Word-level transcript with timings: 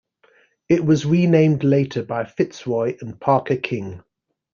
It 0.67 0.83
was 0.83 1.05
renamed 1.05 1.63
later 1.63 2.01
by 2.01 2.25
Fitzroy 2.25 2.97
and 3.01 3.19
Parker 3.21 3.57
King. 3.57 4.01